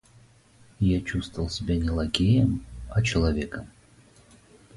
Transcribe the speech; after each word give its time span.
Я 0.79 0.99
чувствовал 1.01 1.47
себя 1.51 1.77
не 1.77 1.91
лакеем, 1.91 2.65
а 2.89 3.03
человеком. 3.03 3.67